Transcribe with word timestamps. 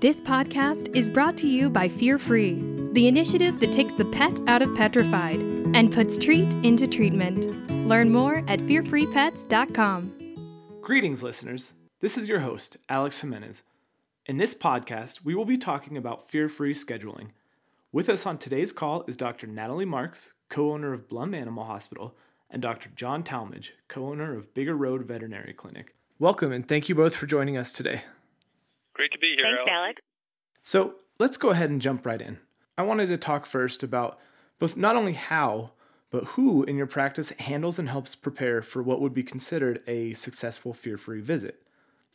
This 0.00 0.20
podcast 0.20 0.94
is 0.94 1.10
brought 1.10 1.36
to 1.38 1.48
you 1.48 1.68
by 1.68 1.88
Fear 1.88 2.20
Free, 2.20 2.62
the 2.92 3.08
initiative 3.08 3.58
that 3.58 3.72
takes 3.72 3.94
the 3.94 4.04
pet 4.04 4.38
out 4.46 4.62
of 4.62 4.72
petrified 4.76 5.40
and 5.74 5.92
puts 5.92 6.16
treat 6.16 6.54
into 6.62 6.86
treatment. 6.86 7.68
Learn 7.88 8.12
more 8.12 8.44
at 8.46 8.60
fearfreepets.com. 8.60 10.36
Greetings, 10.80 11.24
listeners. 11.24 11.72
This 11.98 12.16
is 12.16 12.28
your 12.28 12.38
host, 12.38 12.76
Alex 12.88 13.22
Jimenez. 13.22 13.64
In 14.26 14.36
this 14.36 14.54
podcast, 14.54 15.24
we 15.24 15.34
will 15.34 15.44
be 15.44 15.58
talking 15.58 15.96
about 15.96 16.30
fear 16.30 16.48
free 16.48 16.74
scheduling. 16.74 17.30
With 17.90 18.08
us 18.08 18.24
on 18.24 18.38
today's 18.38 18.72
call 18.72 19.02
is 19.08 19.16
Dr. 19.16 19.48
Natalie 19.48 19.84
Marks, 19.84 20.32
co 20.48 20.70
owner 20.70 20.92
of 20.92 21.08
Blum 21.08 21.34
Animal 21.34 21.64
Hospital, 21.64 22.14
and 22.48 22.62
Dr. 22.62 22.90
John 22.94 23.24
Talmadge, 23.24 23.72
co 23.88 24.06
owner 24.06 24.36
of 24.36 24.54
Bigger 24.54 24.76
Road 24.76 25.06
Veterinary 25.06 25.54
Clinic. 25.54 25.96
Welcome, 26.20 26.52
and 26.52 26.68
thank 26.68 26.88
you 26.88 26.94
both 26.94 27.16
for 27.16 27.26
joining 27.26 27.56
us 27.56 27.72
today. 27.72 28.02
Great 28.98 29.12
to 29.12 29.18
be 29.18 29.36
here. 29.36 29.44
Thanks, 29.44 29.70
Alex. 29.70 29.72
Alex. 29.72 30.00
So 30.64 30.94
let's 31.20 31.36
go 31.36 31.50
ahead 31.50 31.70
and 31.70 31.80
jump 31.80 32.04
right 32.04 32.20
in. 32.20 32.36
I 32.76 32.82
wanted 32.82 33.06
to 33.06 33.16
talk 33.16 33.46
first 33.46 33.84
about 33.84 34.18
both 34.58 34.76
not 34.76 34.96
only 34.96 35.12
how, 35.12 35.70
but 36.10 36.24
who 36.24 36.64
in 36.64 36.76
your 36.76 36.88
practice 36.88 37.30
handles 37.38 37.78
and 37.78 37.88
helps 37.88 38.16
prepare 38.16 38.60
for 38.60 38.82
what 38.82 39.00
would 39.00 39.14
be 39.14 39.22
considered 39.22 39.82
a 39.86 40.14
successful 40.14 40.74
fear 40.74 40.98
free 40.98 41.20
visit. 41.20 41.62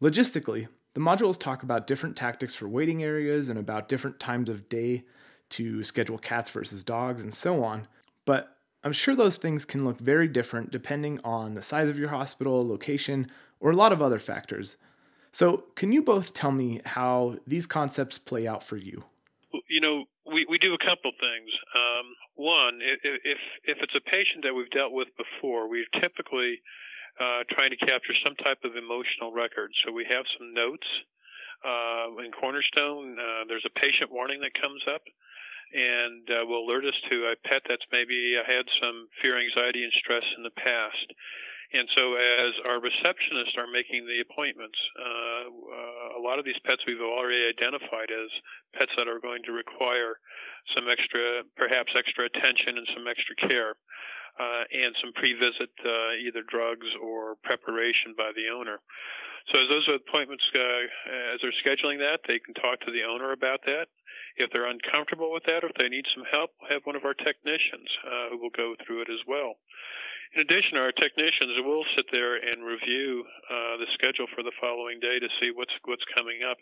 Logistically, 0.02 0.68
the 0.94 1.00
modules 1.00 1.40
talk 1.40 1.64
about 1.64 1.88
different 1.88 2.18
tactics 2.18 2.54
for 2.54 2.68
waiting 2.68 3.02
areas 3.02 3.48
and 3.48 3.58
about 3.58 3.88
different 3.88 4.20
times 4.20 4.50
of 4.50 4.68
day 4.68 5.06
to 5.52 5.84
schedule 5.84 6.18
cats 6.18 6.50
versus 6.50 6.84
dogs 6.84 7.24
and 7.24 7.34
so 7.34 7.64
on, 7.64 7.88
but 8.26 8.58
I'm 8.84 8.94
sure 8.94 9.16
those 9.16 9.38
things 9.38 9.64
can 9.64 9.86
look 9.86 10.00
very 10.00 10.28
different 10.28 10.72
depending 10.72 11.20
on 11.24 11.54
the 11.54 11.62
size 11.62 11.88
of 11.88 11.98
your 11.98 12.10
hospital, 12.10 12.68
location, 12.68 13.32
or 13.62 13.72
a 13.72 13.76
lot 13.76 13.94
of 13.94 14.02
other 14.02 14.20
factors. 14.20 14.76
So, 15.34 15.66
can 15.74 15.92
you 15.92 16.04
both 16.04 16.34
tell 16.34 16.52
me 16.52 16.80
how 16.86 17.38
these 17.48 17.66
concepts 17.66 18.20
play 18.20 18.48
out 18.48 18.62
for 18.62 18.78
you? 18.78 19.04
You 19.68 19.82
know, 19.82 20.06
we, 20.30 20.46
we 20.48 20.58
do 20.60 20.74
a 20.74 20.78
couple 20.78 21.10
things. 21.18 21.50
Um, 21.74 22.06
one, 22.36 22.80
if 22.82 23.40
if 23.66 23.78
it's 23.82 23.98
a 23.98 24.10
patient 24.10 24.46
that 24.46 24.54
we've 24.54 24.70
dealt 24.70 24.94
with 24.94 25.10
before, 25.18 25.68
we're 25.68 25.90
typically 26.02 26.62
uh, 27.20 27.46
trying 27.50 27.70
to 27.74 27.78
capture 27.78 28.14
some 28.24 28.36
type 28.46 28.62
of 28.64 28.78
emotional 28.78 29.34
record. 29.34 29.74
So 29.86 29.92
we 29.92 30.06
have 30.06 30.26
some 30.38 30.54
notes 30.54 30.88
uh, 31.66 32.14
in 32.22 32.30
Cornerstone. 32.34 33.18
Uh, 33.18 33.46
there's 33.50 33.66
a 33.66 33.74
patient 33.74 34.14
warning 34.14 34.42
that 34.42 34.54
comes 34.54 34.82
up, 34.86 35.02
and 35.74 36.30
uh, 36.30 36.46
will 36.46 36.66
alert 36.66 36.86
us 36.86 36.98
to 37.10 37.34
a 37.34 37.36
pet 37.42 37.66
that's 37.66 37.86
maybe 37.92 38.38
had 38.46 38.70
some 38.78 39.10
fear, 39.22 39.38
anxiety, 39.42 39.82
and 39.82 39.94
stress 39.98 40.26
in 40.38 40.44
the 40.46 40.54
past. 40.58 41.10
And 41.74 41.90
so, 41.98 42.14
as 42.14 42.54
our 42.70 42.78
receptionists 42.78 43.58
are 43.58 43.66
making 43.66 44.06
the 44.06 44.22
appointments, 44.22 44.78
uh, 44.94 45.50
uh, 45.50 46.20
a 46.20 46.22
lot 46.22 46.38
of 46.38 46.46
these 46.46 46.60
pets 46.70 46.86
we've 46.86 47.02
already 47.02 47.50
identified 47.50 48.14
as 48.14 48.30
pets 48.78 48.94
that 48.94 49.10
are 49.10 49.18
going 49.18 49.42
to 49.50 49.58
require 49.58 50.22
some 50.78 50.86
extra, 50.86 51.42
perhaps 51.58 51.90
extra 51.98 52.30
attention 52.30 52.78
and 52.78 52.86
some 52.94 53.10
extra 53.10 53.34
care, 53.50 53.74
uh, 54.38 54.64
and 54.70 54.94
some 55.02 55.18
pre-visit 55.18 55.74
uh, 55.82 56.14
either 56.22 56.46
drugs 56.46 56.86
or 57.02 57.42
preparation 57.42 58.14
by 58.14 58.30
the 58.38 58.54
owner. 58.54 58.78
So, 59.50 59.58
as 59.58 59.66
those 59.66 59.90
appointments, 59.98 60.46
uh, 60.54 61.34
as 61.34 61.42
they're 61.42 61.58
scheduling 61.66 61.98
that, 62.06 62.22
they 62.30 62.38
can 62.38 62.54
talk 62.54 62.86
to 62.86 62.94
the 62.94 63.02
owner 63.02 63.34
about 63.34 63.66
that. 63.66 63.90
If 64.38 64.54
they're 64.54 64.70
uncomfortable 64.70 65.34
with 65.34 65.50
that, 65.50 65.66
or 65.66 65.74
if 65.74 65.78
they 65.82 65.90
need 65.90 66.06
some 66.14 66.24
help, 66.30 66.54
we'll 66.62 66.70
have 66.70 66.86
one 66.86 66.96
of 66.96 67.02
our 67.02 67.18
technicians 67.18 67.90
uh, 68.06 68.30
who 68.30 68.38
will 68.38 68.54
go 68.54 68.78
through 68.86 69.02
it 69.02 69.10
as 69.10 69.26
well. 69.26 69.58
In 70.34 70.42
addition, 70.42 70.82
our 70.82 70.92
technicians 70.92 71.62
will 71.62 71.86
sit 71.96 72.10
there 72.10 72.42
and 72.42 72.66
review 72.66 73.22
uh, 73.54 73.78
the 73.78 73.86
schedule 73.94 74.26
for 74.34 74.42
the 74.42 74.56
following 74.58 74.98
day 75.00 75.22
to 75.22 75.30
see 75.38 75.54
what's 75.54 75.74
what's 75.86 76.06
coming 76.10 76.42
up. 76.42 76.58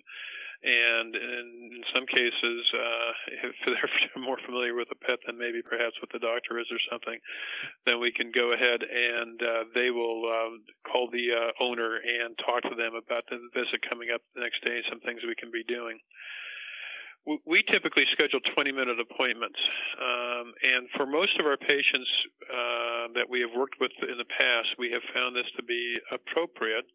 And 0.61 1.15
in, 1.15 1.81
some 1.95 2.05
cases, 2.05 2.61
uh, 2.75 3.11
if 3.49 3.55
they're 3.65 3.95
more 4.21 4.37
familiar 4.45 4.75
with 4.75 4.91
a 4.91 4.99
pet 4.99 5.23
than 5.25 5.39
maybe 5.39 5.63
perhaps 5.63 5.95
what 6.03 6.11
the 6.11 6.19
doctor 6.19 6.59
is 6.59 6.67
or 6.69 6.83
something, 6.91 7.17
then 7.87 8.03
we 8.03 8.11
can 8.11 8.29
go 8.35 8.51
ahead 8.53 8.83
and 8.83 9.39
uh, 9.41 9.63
they 9.73 9.89
will 9.89 10.27
uh, 10.27 10.51
call 10.85 11.07
the 11.09 11.31
uh, 11.31 11.63
owner 11.63 11.97
and 11.97 12.37
talk 12.43 12.61
to 12.67 12.75
them 12.75 12.93
about 12.93 13.23
the 13.31 13.39
visit 13.55 13.81
coming 13.87 14.11
up 14.13 14.21
the 14.35 14.43
next 14.43 14.61
day 14.67 14.83
and 14.83 14.87
some 14.91 15.01
things 15.01 15.23
we 15.23 15.39
can 15.39 15.49
be 15.49 15.63
doing 15.63 15.97
we 17.25 17.61
typically 17.69 18.05
schedule 18.11 18.41
20 18.41 18.71
minute 18.71 18.97
appointments. 18.97 19.59
Um, 20.01 20.53
and 20.65 20.89
for 20.97 21.05
most 21.05 21.37
of 21.37 21.45
our 21.45 21.57
patients 21.57 22.09
uh, 22.49 23.13
that 23.13 23.29
we 23.29 23.41
have 23.45 23.53
worked 23.53 23.77
with 23.79 23.93
in 24.01 24.17
the 24.17 24.25
past, 24.25 24.73
we 24.81 24.89
have 24.89 25.05
found 25.13 25.35
this 25.35 25.45
to 25.57 25.63
be 25.63 25.97
appropriate. 26.09 26.85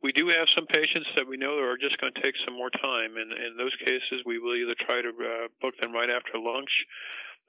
We 0.00 0.16
do 0.16 0.32
have 0.32 0.48
some 0.56 0.64
patients 0.72 1.12
that 1.12 1.28
we 1.28 1.36
know 1.36 1.60
are 1.60 1.76
just 1.76 2.00
going 2.00 2.12
to 2.16 2.22
take 2.24 2.32
some 2.48 2.56
more 2.56 2.72
time. 2.72 3.20
And 3.20 3.36
in 3.36 3.60
those 3.60 3.76
cases, 3.84 4.24
we 4.24 4.40
will 4.40 4.56
either 4.56 4.76
try 4.80 5.04
to 5.04 5.12
uh, 5.12 5.52
book 5.60 5.76
them 5.76 5.92
right 5.92 6.08
after 6.08 6.40
lunch 6.40 6.72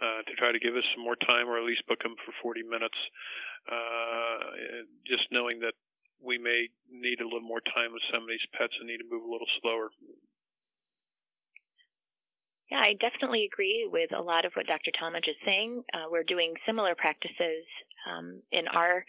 uh, 0.04 0.28
to 0.28 0.34
try 0.36 0.52
to 0.52 0.60
give 0.60 0.76
us 0.76 0.84
some 0.92 1.08
more 1.08 1.16
time 1.16 1.48
or 1.48 1.56
at 1.56 1.64
least 1.64 1.88
book 1.88 2.04
them 2.04 2.20
for 2.28 2.36
40 2.44 2.68
minutes, 2.68 3.00
uh, 3.72 4.84
just 5.08 5.32
knowing 5.32 5.64
that 5.64 5.80
we 6.20 6.36
may 6.36 6.68
need 6.92 7.24
a 7.24 7.26
little 7.26 7.48
more 7.48 7.64
time 7.72 7.96
with 7.96 8.04
some 8.12 8.28
of 8.28 8.30
these 8.30 8.44
pets 8.52 8.76
and 8.84 8.92
need 8.92 9.00
to 9.00 9.08
move 9.08 9.24
a 9.24 9.32
little 9.32 9.50
slower. 9.64 9.88
Yeah, 12.72 12.80
I 12.80 12.96
definitely 13.04 13.44
agree 13.52 13.86
with 13.92 14.16
a 14.16 14.22
lot 14.22 14.46
of 14.46 14.54
what 14.56 14.66
Dr. 14.66 14.92
Talmadge 14.98 15.28
is 15.28 15.36
saying. 15.44 15.84
Uh, 15.94 16.08
we're 16.10 16.24
doing 16.24 16.54
similar 16.66 16.96
practices 16.96 17.68
um, 18.08 18.42
in 18.54 18.66
our 18.70 19.04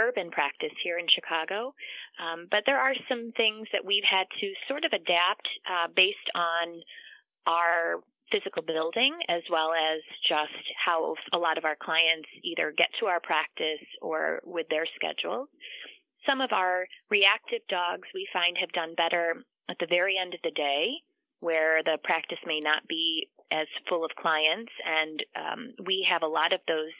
urban 0.00 0.30
practice 0.30 0.70
here 0.84 0.98
in 0.98 1.06
Chicago, 1.10 1.74
um, 2.22 2.46
but 2.48 2.62
there 2.64 2.78
are 2.78 2.94
some 3.08 3.32
things 3.36 3.66
that 3.72 3.84
we've 3.84 4.06
had 4.08 4.30
to 4.38 4.54
sort 4.68 4.84
of 4.84 4.92
adapt 4.94 5.48
uh, 5.66 5.90
based 5.96 6.30
on 6.36 6.78
our 7.50 7.98
physical 8.30 8.62
building 8.62 9.10
as 9.28 9.42
well 9.50 9.72
as 9.74 9.98
just 10.22 10.62
how 10.78 11.16
a 11.32 11.38
lot 11.38 11.58
of 11.58 11.64
our 11.64 11.76
clients 11.82 12.28
either 12.44 12.72
get 12.78 12.86
to 13.00 13.06
our 13.06 13.18
practice 13.18 13.82
or 14.00 14.38
with 14.44 14.68
their 14.70 14.86
schedules. 14.94 15.48
Some 16.28 16.40
of 16.40 16.52
our 16.52 16.86
reactive 17.10 17.66
dogs 17.68 18.06
we 18.14 18.28
find 18.32 18.54
have 18.60 18.70
done 18.70 18.94
better 18.94 19.42
at 19.68 19.76
the 19.80 19.90
very 19.90 20.14
end 20.14 20.34
of 20.34 20.40
the 20.44 20.54
day 20.54 21.02
where 21.40 21.82
the 21.82 21.98
practice 22.02 22.38
may 22.46 22.60
not 22.62 22.86
be 22.88 23.28
as 23.52 23.66
full 23.88 24.04
of 24.04 24.10
clients. 24.18 24.72
And 24.84 25.24
um, 25.36 25.74
we 25.86 26.06
have 26.10 26.22
a 26.22 26.26
lot 26.26 26.52
of 26.52 26.60
those 26.68 26.92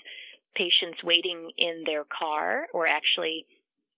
patients 0.57 1.03
waiting 1.05 1.51
in 1.59 1.83
their 1.85 2.05
car 2.05 2.67
or 2.73 2.87
actually 2.91 3.47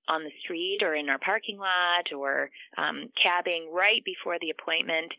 on 0.08 0.24
the 0.24 0.30
street 0.42 0.78
or 0.82 0.94
in 0.94 1.08
our 1.08 1.18
parking 1.18 1.58
lot 1.58 2.12
or 2.16 2.50
um, 2.76 3.08
cabbing 3.22 3.70
right 3.72 4.02
before 4.04 4.36
the 4.40 4.50
appointment 4.50 5.12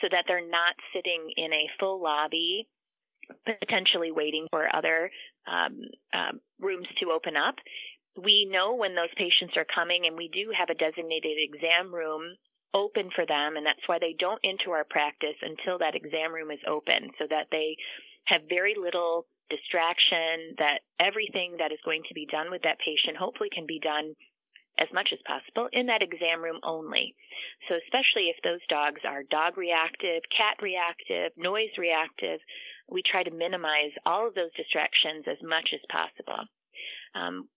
so 0.00 0.08
that 0.10 0.24
they're 0.26 0.48
not 0.48 0.74
sitting 0.94 1.30
in 1.36 1.52
a 1.52 1.70
full 1.78 2.02
lobby 2.02 2.66
potentially 3.60 4.10
waiting 4.10 4.46
for 4.50 4.74
other 4.74 5.10
um, 5.46 5.80
uh, 6.12 6.32
rooms 6.60 6.86
to 7.00 7.10
open 7.10 7.34
up. 7.36 7.54
We 8.16 8.48
know 8.50 8.74
when 8.74 8.94
those 8.94 9.14
patients 9.16 9.56
are 9.56 9.66
coming, 9.74 10.04
and 10.06 10.16
we 10.16 10.28
do 10.28 10.52
have 10.56 10.68
a 10.68 10.74
designated 10.74 11.38
exam 11.38 11.94
room 11.94 12.36
open 12.74 13.10
for 13.14 13.26
them 13.26 13.56
and 13.56 13.66
that's 13.66 13.86
why 13.86 13.98
they 13.98 14.14
don't 14.18 14.40
enter 14.44 14.74
our 14.74 14.84
practice 14.88 15.36
until 15.42 15.78
that 15.78 15.94
exam 15.94 16.32
room 16.32 16.50
is 16.50 16.62
open 16.66 17.10
so 17.18 17.26
that 17.28 17.46
they 17.50 17.76
have 18.26 18.42
very 18.48 18.74
little 18.78 19.26
distraction 19.50 20.56
that 20.56 20.80
everything 21.00 21.56
that 21.58 21.72
is 21.72 21.82
going 21.84 22.02
to 22.08 22.14
be 22.14 22.26
done 22.30 22.50
with 22.50 22.62
that 22.62 22.80
patient 22.80 23.16
hopefully 23.18 23.50
can 23.52 23.66
be 23.66 23.78
done 23.78 24.16
as 24.80 24.88
much 24.94 25.12
as 25.12 25.20
possible 25.28 25.68
in 25.72 25.86
that 25.86 26.00
exam 26.00 26.40
room 26.40 26.56
only. 26.64 27.14
So 27.68 27.76
especially 27.76 28.32
if 28.32 28.40
those 28.40 28.64
dogs 28.72 29.04
are 29.04 29.22
dog 29.28 29.58
reactive, 29.58 30.24
cat 30.32 30.56
reactive, 30.64 31.36
noise 31.36 31.76
reactive, 31.76 32.40
we 32.88 33.02
try 33.04 33.22
to 33.22 33.30
minimize 33.30 33.92
all 34.06 34.26
of 34.26 34.34
those 34.34 34.52
distractions 34.56 35.28
as 35.28 35.36
much 35.44 35.76
as 35.76 35.84
possible. 35.92 36.48
Um, 37.14 37.48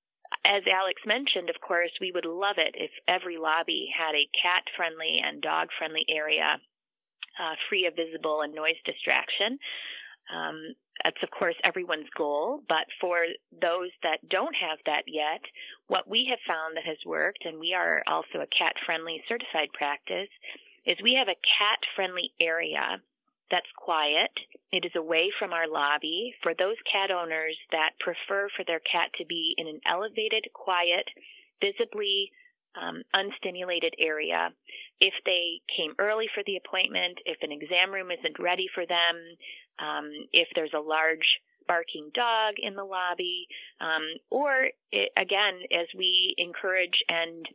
as 0.45 0.61
Alex 0.71 1.01
mentioned, 1.05 1.49
of 1.49 1.59
course, 1.59 1.91
we 1.99 2.11
would 2.13 2.25
love 2.25 2.57
it 2.57 2.75
if 2.77 2.91
every 3.07 3.37
lobby 3.37 3.89
had 3.89 4.13
a 4.13 4.29
cat 4.37 4.63
friendly 4.77 5.19
and 5.23 5.41
dog 5.41 5.69
friendly 5.77 6.05
area 6.07 6.59
uh, 7.41 7.55
free 7.67 7.85
of 7.87 7.95
visible 7.95 8.41
and 8.41 8.53
noise 8.53 8.79
distraction. 8.85 9.57
Um, 10.29 10.75
that's, 11.03 11.21
of 11.23 11.29
course, 11.31 11.55
everyone's 11.63 12.09
goal, 12.15 12.61
but 12.69 12.85
for 13.01 13.25
those 13.51 13.91
that 14.03 14.27
don't 14.29 14.55
have 14.55 14.79
that 14.85 15.03
yet, 15.07 15.41
what 15.87 16.07
we 16.07 16.27
have 16.29 16.39
found 16.47 16.77
that 16.77 16.85
has 16.85 16.97
worked, 17.05 17.43
and 17.45 17.59
we 17.59 17.73
are 17.73 18.01
also 18.07 18.39
a 18.39 18.55
cat 18.57 18.73
friendly 18.85 19.21
certified 19.27 19.69
practice, 19.73 20.29
is 20.85 20.97
we 21.03 21.17
have 21.17 21.27
a 21.27 21.41
cat 21.59 21.79
friendly 21.95 22.31
area 22.39 23.01
that's 23.51 23.69
quiet. 23.77 24.31
It 24.71 24.85
is 24.85 24.95
away 24.95 25.31
from 25.37 25.53
our 25.53 25.67
lobby 25.67 26.33
for 26.41 26.53
those 26.57 26.75
cat 26.91 27.11
owners 27.11 27.57
that 27.71 27.91
prefer 27.99 28.49
for 28.55 28.65
their 28.65 28.79
cat 28.79 29.11
to 29.17 29.25
be 29.25 29.53
in 29.57 29.67
an 29.67 29.79
elevated, 29.87 30.45
quiet, 30.53 31.05
visibly 31.63 32.31
um, 32.75 33.03
unstimulated 33.13 33.93
area. 33.99 34.49
If 34.99 35.13
they 35.25 35.61
came 35.75 35.93
early 35.99 36.27
for 36.33 36.43
the 36.45 36.57
appointment, 36.57 37.19
if 37.25 37.37
an 37.41 37.51
exam 37.51 37.93
room 37.93 38.11
isn't 38.11 38.39
ready 38.39 38.67
for 38.73 38.85
them, 38.85 39.15
um, 39.79 40.11
if 40.33 40.47
there's 40.55 40.73
a 40.75 40.79
large 40.79 41.39
barking 41.67 42.11
dog 42.13 42.55
in 42.61 42.75
the 42.75 42.83
lobby, 42.83 43.47
um, 43.81 44.03
or 44.29 44.69
it, 44.91 45.11
again, 45.17 45.59
as 45.71 45.87
we 45.97 46.35
encourage 46.37 47.03
and 47.09 47.45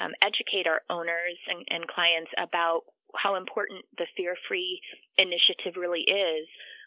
um, 0.00 0.12
educate 0.24 0.66
our 0.66 0.82
owners 0.88 1.38
and, 1.48 1.64
and 1.68 1.88
clients 1.88 2.30
about 2.38 2.82
how 3.16 3.36
important 3.36 3.84
the 3.96 4.06
fear 4.16 4.36
free 4.48 4.80
initiative 5.18 5.76
really 5.76 6.02
is, 6.02 6.46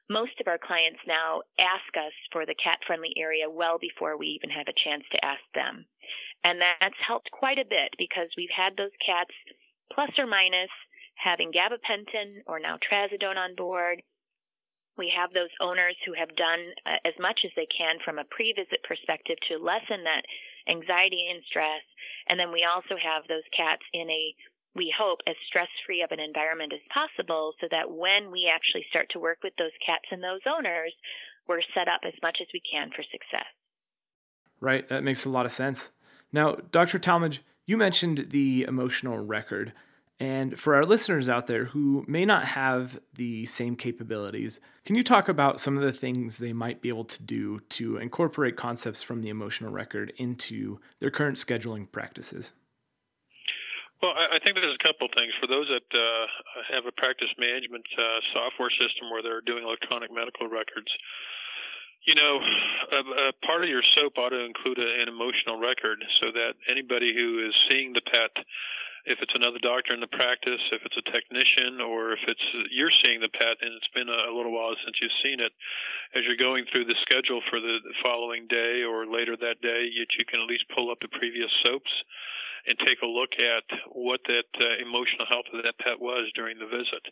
most 0.10 0.36
of 0.42 0.48
our 0.48 0.60
clients 0.60 1.00
now 1.08 1.42
ask 1.60 1.92
us 1.96 2.12
for 2.32 2.46
the 2.46 2.58
cat 2.60 2.80
friendly 2.86 3.14
area 3.18 3.50
well 3.50 3.80
before 3.80 4.18
we 4.18 4.28
even 4.28 4.50
have 4.50 4.68
a 4.68 4.82
chance 4.84 5.04
to 5.12 5.24
ask 5.24 5.42
them. 5.56 5.86
And 6.44 6.60
that's 6.60 7.08
helped 7.08 7.32
quite 7.32 7.60
a 7.60 7.70
bit 7.70 7.96
because 7.98 8.28
we've 8.36 8.54
had 8.54 8.76
those 8.76 8.94
cats 9.00 9.32
plus 9.94 10.12
or 10.18 10.28
minus 10.28 10.72
having 11.16 11.52
gabapentin 11.54 12.42
or 12.48 12.60
now 12.60 12.78
trazodone 12.82 13.38
on 13.38 13.56
board. 13.56 14.02
We 14.98 15.14
have 15.16 15.32
those 15.32 15.54
owners 15.62 15.96
who 16.06 16.14
have 16.14 16.36
done 16.36 16.60
uh, 16.86 17.00
as 17.08 17.14
much 17.20 17.42
as 17.46 17.52
they 17.56 17.68
can 17.72 17.98
from 18.04 18.20
a 18.20 18.28
pre 18.28 18.54
visit 18.54 18.84
perspective 18.84 19.38
to 19.48 19.64
lessen 19.64 20.04
that 20.04 20.26
anxiety 20.68 21.32
and 21.32 21.42
stress. 21.48 21.86
And 22.28 22.40
then 22.40 22.52
we 22.52 22.68
also 22.68 23.00
have 23.00 23.24
those 23.28 23.48
cats 23.56 23.82
in 23.94 24.10
a 24.10 24.36
we 24.76 24.94
hope, 24.98 25.20
as 25.28 25.36
stress 25.48 25.68
free 25.86 26.02
of 26.02 26.12
an 26.12 26.20
environment 26.20 26.74
as 26.74 26.80
possible 26.94 27.54
so 27.60 27.68
that 27.72 27.92
when 27.92 28.32
we 28.32 28.50
actually 28.52 28.86
start 28.90 29.08
to 29.12 29.20
work 29.20 29.40
with 29.44 29.54
those 29.58 29.76
cats 29.86 30.06
and 30.12 30.24
those 30.24 30.42
owners, 30.48 30.94
we're 31.48 31.62
set 31.74 31.88
up 31.88 32.02
as 32.06 32.14
much 32.24 32.38
as 32.42 32.48
we 32.54 32.62
can 32.62 32.90
for 32.90 33.04
success. 33.04 33.50
Right, 34.60 34.88
that 34.90 35.04
makes 35.04 35.26
a 35.26 35.30
lot 35.30 35.46
of 35.46 35.52
sense. 35.52 35.92
Now, 36.32 36.56
Dr. 36.72 37.00
Talmadge, 37.00 37.42
you 37.66 37.78
mentioned 37.78 38.28
the 38.30 38.64
emotional 38.64 39.18
record. 39.18 39.74
And 40.20 40.60
for 40.60 40.76
our 40.76 40.86
listeners 40.86 41.28
out 41.28 41.48
there 41.48 41.66
who 41.66 42.06
may 42.08 42.26
not 42.26 42.46
have 42.46 43.00
the 43.16 43.48
same 43.48 43.76
capabilities, 43.76 44.60
can 44.86 44.96
you 44.96 45.04
talk 45.04 45.28
about 45.28 45.60
some 45.60 45.76
of 45.76 45.84
the 45.84 45.92
things 45.92 46.38
they 46.38 46.54
might 46.54 46.80
be 46.80 46.90
able 46.90 47.06
to 47.06 47.24
do 47.24 47.60
to 47.70 47.98
incorporate 47.98 48.56
concepts 48.56 49.02
from 49.02 49.22
the 49.22 49.30
emotional 49.30 49.72
record 49.72 50.14
into 50.18 50.80
their 51.00 51.10
current 51.10 51.38
scheduling 51.38 51.92
practices? 51.92 52.54
Well, 54.02 54.18
I 54.18 54.42
think 54.42 54.58
there's 54.58 54.74
a 54.74 54.82
couple 54.82 55.06
of 55.06 55.14
things. 55.14 55.30
For 55.38 55.46
those 55.46 55.70
that 55.70 55.86
uh, 55.94 56.26
have 56.74 56.90
a 56.90 56.96
practice 56.98 57.30
management 57.38 57.86
uh, 57.94 58.18
software 58.34 58.74
system 58.74 59.14
where 59.14 59.22
they're 59.22 59.46
doing 59.46 59.62
electronic 59.62 60.10
medical 60.10 60.50
records, 60.50 60.90
you 62.10 62.18
know, 62.18 62.42
a, 62.98 63.30
a 63.30 63.34
part 63.46 63.62
of 63.62 63.70
your 63.70 63.86
SOAP 63.94 64.18
ought 64.18 64.34
to 64.34 64.42
include 64.42 64.82
a, 64.82 64.90
an 65.06 65.08
emotional 65.08 65.62
record 65.62 66.02
so 66.18 66.34
that 66.34 66.58
anybody 66.66 67.14
who 67.14 67.46
is 67.46 67.54
seeing 67.70 67.94
the 67.94 68.02
pet, 68.02 68.34
if 69.06 69.22
it's 69.22 69.38
another 69.38 69.62
doctor 69.62 69.94
in 69.94 70.02
the 70.02 70.10
practice, 70.10 70.62
if 70.74 70.82
it's 70.82 70.98
a 70.98 71.06
technician, 71.14 71.78
or 71.78 72.18
if 72.18 72.26
it's 72.26 72.48
you're 72.74 72.94
seeing 73.06 73.22
the 73.22 73.30
pet 73.30 73.62
and 73.62 73.70
it's 73.78 73.94
been 73.94 74.10
a, 74.10 74.22
a 74.30 74.34
little 74.34 74.50
while 74.50 74.74
since 74.82 74.98
you've 74.98 75.22
seen 75.22 75.38
it, 75.38 75.54
as 76.18 76.26
you're 76.26 76.42
going 76.42 76.66
through 76.74 76.90
the 76.90 76.98
schedule 77.06 77.46
for 77.54 77.62
the, 77.62 77.78
following 78.02 78.50
day 78.50 78.82
or 78.82 79.06
later 79.06 79.38
that 79.38 79.62
day, 79.62 79.86
you, 79.94 80.10
you 80.18 80.26
can 80.26 80.42
at 80.42 80.50
least 80.50 80.66
pull 80.74 80.90
up 80.90 80.98
the 81.06 81.14
previous 81.14 81.54
SOAPs 81.62 81.94
and 82.68 82.78
take 82.86 83.02
a 83.02 83.10
look 83.10 83.34
at 83.40 83.66
what 83.94 84.22
that 84.30 84.50
uh, 84.60 84.78
emotional 84.82 85.26
health 85.26 85.50
of 85.54 85.64
that 85.64 85.78
pet 85.82 85.98
was 85.98 86.30
during 86.38 86.58
the 86.62 86.70
visit. 86.70 87.04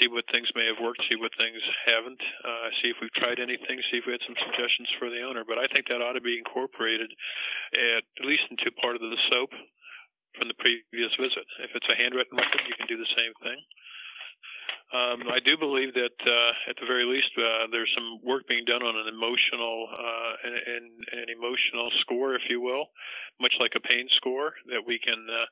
See 0.00 0.08
what 0.08 0.24
things 0.32 0.48
may 0.56 0.64
have 0.68 0.80
worked, 0.80 1.04
see 1.08 1.16
what 1.16 1.34
things 1.36 1.60
haven't, 1.84 2.20
uh, 2.44 2.68
see 2.80 2.88
if 2.88 2.98
we've 3.00 3.14
tried 3.20 3.40
anything, 3.40 3.80
see 3.88 4.00
if 4.00 4.06
we 4.08 4.16
had 4.16 4.24
some 4.24 4.38
suggestions 4.48 4.88
for 4.96 5.12
the 5.12 5.20
owner. 5.24 5.44
But 5.44 5.60
I 5.60 5.68
think 5.68 5.88
that 5.88 6.00
ought 6.00 6.16
to 6.16 6.24
be 6.24 6.40
incorporated 6.40 7.12
at, 7.72 8.04
least 8.24 8.48
into 8.50 8.68
part 8.80 8.96
of 8.96 9.02
the 9.04 9.16
SOAP 9.30 9.52
from 10.36 10.48
the 10.48 10.58
previous 10.60 11.12
visit. 11.16 11.46
If 11.64 11.72
it's 11.74 11.88
a 11.88 11.96
handwritten 11.96 12.36
record, 12.36 12.64
you 12.68 12.76
can 12.76 12.88
do 12.88 13.00
the 13.00 13.14
same 13.16 13.32
thing. 13.42 13.60
Um, 14.88 15.28
I 15.28 15.36
do 15.44 15.52
believe 15.60 15.92
that 15.92 16.16
uh, 16.24 16.70
at 16.72 16.76
the 16.80 16.88
very 16.88 17.04
least 17.04 17.28
uh, 17.36 17.68
there's 17.68 17.92
some 17.92 18.24
work 18.24 18.48
being 18.48 18.64
done 18.64 18.80
on 18.80 18.96
an 18.96 19.04
emotional 19.04 19.84
uh, 19.92 20.32
and, 20.48 20.88
an 21.12 21.28
emotional 21.28 21.92
score, 22.00 22.34
if 22.34 22.48
you 22.48 22.60
will, 22.64 22.88
much 23.36 23.52
like 23.60 23.72
a 23.76 23.84
pain 23.84 24.08
score, 24.16 24.56
that 24.72 24.80
we 24.80 24.98
can 24.98 25.20
uh, 25.28 25.44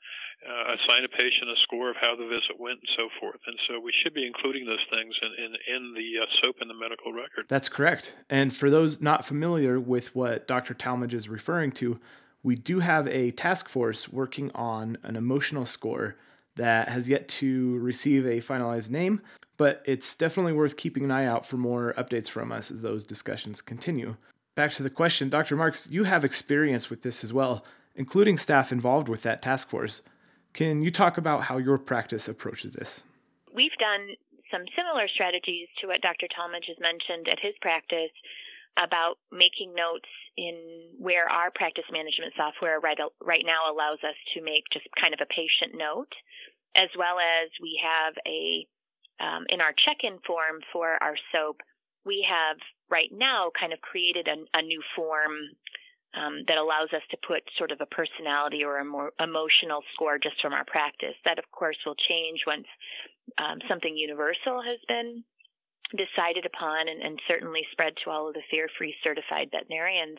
uh, 0.49 0.75
assign 0.81 1.05
a 1.05 1.13
patient 1.13 1.53
a 1.53 1.59
score 1.69 1.91
of 1.91 1.97
how 2.01 2.17
the 2.17 2.25
visit 2.25 2.57
went 2.57 2.81
and 2.81 2.89
so 2.97 3.13
forth. 3.21 3.41
And 3.47 3.57
so 3.69 3.77
we 3.77 3.93
should 4.01 4.15
be 4.15 4.25
including 4.25 4.65
those 4.65 4.85
things 4.89 5.13
in, 5.21 5.33
in, 5.45 5.53
in 5.53 5.83
the 5.93 6.25
uh, 6.25 6.27
SOAP 6.41 6.57
in 6.63 6.69
the 6.69 6.75
medical 6.75 7.13
record. 7.13 7.45
That's 7.49 7.69
correct. 7.69 8.17
And 8.31 8.57
for 8.57 8.71
those 8.71 9.03
not 9.03 9.27
familiar 9.27 9.79
with 9.79 10.17
what 10.17 10.49
Dr. 10.49 10.73
Talmadge 10.73 11.13
is 11.13 11.29
referring 11.29 11.73
to, 11.73 12.01
we 12.43 12.55
do 12.55 12.81
have 12.81 13.07
a 13.09 13.33
task 13.33 13.69
force 13.69 14.09
working 14.09 14.51
on 14.55 14.97
an 15.03 15.17
emotional 15.17 15.67
score 15.67 16.17
that 16.57 16.89
has 16.89 17.09
yet 17.09 17.29
to 17.29 17.79
receive 17.79 18.27
a 18.27 18.41
finalized 18.41 18.91
name, 18.91 19.21
but 19.57 19.83
it's 19.87 20.15
definitely 20.15 20.53
worth 20.53 20.77
keeping 20.77 21.05
an 21.05 21.11
eye 21.11 21.27
out 21.27 21.47
for 21.47 21.57
more 21.57 21.95
updates 21.97 22.29
from 22.29 22.53
us 22.53 22.71
as 22.71 22.83
those 22.83 23.05
discussions 23.05 23.63
continue. 23.63 24.17
Back 24.55 24.73
to 24.73 24.83
the 24.83 24.91
question, 24.91 25.29
Dr. 25.29 25.57
Marks, 25.57 25.89
you 25.91 26.05
have 26.05 26.25
experience 26.25 26.91
with 26.91 27.03
this 27.03 27.23
as 27.23 27.33
well, 27.33 27.65
including 27.95 28.39
staff 28.39 28.73
involved 28.73 29.09
with 29.09 29.23
that 29.23 29.43
task 29.43 29.69
force. 29.69 30.03
Can 30.53 30.83
you 30.83 30.91
talk 30.91 31.19
about 31.19 31.45
how 31.45 31.59
your 31.59 31.79
practice 31.79 32.29
approaches 32.29 32.73
this? 32.73 33.03
We've 33.55 33.77
done 33.79 34.17
some 34.51 34.63
similar 34.77 35.09
strategies 35.09 35.69
to 35.81 35.89
what 35.89 36.01
Dr. 36.01 36.27
Talmadge 36.35 36.69
has 36.69 36.79
mentioned 36.81 37.29
at 37.29 37.39
his 37.41 37.55
practice 37.61 38.13
about 38.77 39.17
making 39.33 39.75
notes 39.75 40.09
in 40.37 40.93
where 40.99 41.29
our 41.29 41.51
practice 41.55 41.89
management 41.91 42.33
software 42.37 42.79
right, 42.81 42.99
right 43.25 43.45
now 43.45 43.73
allows 43.73 43.99
us 44.05 44.17
to 44.35 44.45
make 44.45 44.65
just 44.73 44.85
kind 45.01 45.15
of 45.15 45.21
a 45.23 45.33
patient 45.33 45.73
note, 45.75 46.13
as 46.77 46.93
well 46.99 47.17
as 47.17 47.49
we 47.61 47.81
have 47.81 48.13
a, 48.29 48.69
um, 49.19 49.49
in 49.49 49.61
our 49.61 49.73
check 49.73 50.05
in 50.05 50.21
form 50.27 50.61
for 50.73 51.01
our 51.01 51.17
SOAP, 51.33 51.61
we 52.05 52.27
have 52.29 52.59
right 52.91 53.11
now 53.11 53.51
kind 53.59 53.73
of 53.73 53.81
created 53.81 54.29
a, 54.29 54.37
a 54.59 54.63
new 54.63 54.83
form 54.95 55.33
um, 56.15 56.45
that 56.49 56.57
allows 56.57 56.93
us 56.93 57.03
to 57.11 57.17
put 57.27 57.43
sort 57.59 57.73
of 57.73 57.81
a 57.81 57.93
personality 57.93 58.65
or 58.65 58.79
a 58.79 58.85
more 58.85 59.13
emotional 59.21 59.83
score 59.93 60.19
just 60.19 60.41
from 60.41 60.53
our 60.53 60.65
practice. 60.65 61.17
That, 61.25 61.39
of 61.39 61.45
course, 61.51 61.77
will 61.85 61.97
change 62.09 62.41
once 62.47 62.69
um, 63.39 63.59
something 63.69 63.97
universal 63.97 64.63
has 64.63 64.81
been 64.89 65.25
decided 65.95 66.47
upon 66.47 66.89
and, 66.89 67.03
and 67.03 67.21
certainly 67.29 67.63
spread 67.71 67.95
to 68.03 68.11
all 68.11 68.29
of 68.29 68.35
the 68.35 68.43
fear 68.51 68.69
free 68.79 68.95
certified 69.05 69.49
veterinarians. 69.53 70.19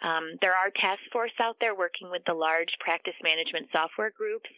Um, 0.00 0.38
there 0.40 0.54
are 0.54 0.70
task 0.70 1.02
force 1.12 1.34
out 1.42 1.56
there 1.60 1.74
working 1.74 2.10
with 2.10 2.22
the 2.26 2.34
large 2.34 2.70
practice 2.80 3.18
management 3.22 3.66
software 3.74 4.12
groups 4.14 4.48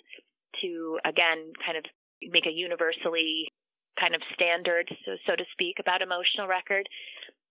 to, 0.61 0.99
again, 1.05 1.53
kind 1.65 1.79
of 1.79 1.85
make 2.23 2.47
a 2.47 2.53
universally 2.53 3.49
kind 3.99 4.15
of 4.15 4.21
standard, 4.35 4.87
so, 5.05 5.17
so 5.27 5.35
to 5.35 5.45
speak, 5.53 5.77
about 5.81 6.03
emotional 6.03 6.47
record. 6.47 6.87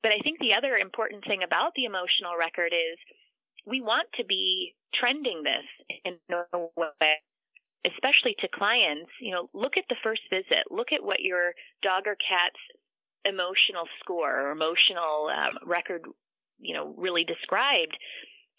But 0.03 0.13
I 0.13 0.19
think 0.23 0.39
the 0.39 0.55
other 0.55 0.77
important 0.77 1.25
thing 1.25 1.43
about 1.43 1.73
the 1.75 1.85
emotional 1.85 2.37
record 2.39 2.71
is 2.71 2.97
we 3.65 3.81
want 3.81 4.07
to 4.17 4.25
be 4.25 4.73
trending 4.95 5.43
this 5.43 5.67
in 6.05 6.15
a 6.31 6.57
way 6.77 7.19
especially 7.85 8.35
to 8.39 8.47
clients, 8.51 9.11
you 9.21 9.31
know, 9.31 9.49
look 9.53 9.77
at 9.77 9.85
the 9.89 9.99
first 10.03 10.21
visit. 10.29 10.67
Look 10.69 10.91
at 10.91 11.03
what 11.03 11.21
your 11.21 11.53
dog 11.81 12.07
or 12.07 12.15
cat's 12.15 12.59
emotional 13.25 13.87
score 13.99 14.47
or 14.47 14.51
emotional 14.51 15.29
um, 15.31 15.59
record, 15.67 16.03
you 16.59 16.73
know, 16.73 16.93
really 16.97 17.23
described. 17.23 17.95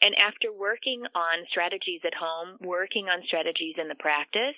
And 0.01 0.15
after 0.17 0.49
working 0.53 1.03
on 1.15 1.45
strategies 1.51 2.01
at 2.07 2.17
home, 2.17 2.57
working 2.61 3.09
on 3.09 3.21
strategies 3.27 3.77
in 3.77 3.89
the 3.89 4.01
practice, 4.01 4.57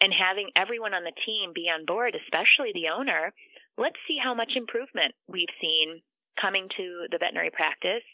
and 0.00 0.12
having 0.12 0.50
everyone 0.54 0.94
on 0.94 1.04
the 1.04 1.16
team 1.24 1.52
be 1.54 1.72
on 1.72 1.86
board, 1.86 2.14
especially 2.14 2.70
the 2.74 2.92
owner, 2.92 3.32
let's 3.78 3.96
see 4.06 4.18
how 4.22 4.34
much 4.34 4.52
improvement 4.54 5.14
we've 5.26 5.52
seen 5.60 6.02
coming 6.40 6.68
to 6.76 7.08
the 7.10 7.18
veterinary 7.18 7.50
practice 7.50 8.04